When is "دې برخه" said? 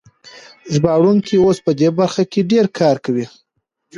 1.79-2.23